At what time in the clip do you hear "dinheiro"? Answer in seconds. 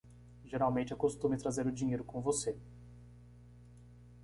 1.71-2.03